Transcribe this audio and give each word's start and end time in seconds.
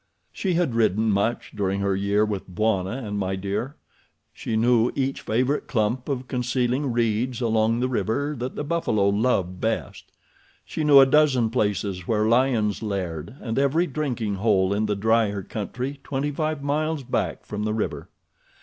She 0.33 0.55
had 0.55 0.73
ridden 0.73 1.11
much 1.11 1.51
during 1.55 1.79
her 1.81 1.95
year 1.95 2.25
with 2.25 2.47
Bwana 2.49 3.05
and 3.07 3.19
My 3.19 3.35
Dear. 3.35 3.75
She 4.33 4.57
knew 4.57 4.91
each 4.95 5.21
favorite 5.21 5.67
clump 5.67 6.09
of 6.09 6.27
concealing 6.27 6.91
reeds 6.91 7.39
along 7.39 7.81
the 7.81 7.87
river 7.87 8.35
that 8.39 8.55
the 8.55 8.63
buffalo 8.63 9.09
loved 9.09 9.61
best. 9.61 10.11
She 10.65 10.83
knew 10.83 10.99
a 10.99 11.05
dozen 11.05 11.51
places 11.51 12.07
where 12.07 12.25
lions 12.25 12.81
laired, 12.81 13.35
and 13.41 13.59
every 13.59 13.85
drinking 13.85 14.37
hole 14.37 14.73
in 14.73 14.87
the 14.87 14.95
drier 14.95 15.43
country 15.43 15.99
twenty 16.03 16.31
five 16.31 16.63
miles 16.63 17.03
back 17.03 17.45
from 17.45 17.61
the 17.61 17.73
river. 17.75 18.09